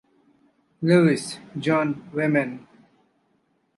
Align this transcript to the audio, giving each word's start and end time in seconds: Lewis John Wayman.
Lewis 0.81 1.37
John 1.59 2.09
Wayman. 2.11 2.65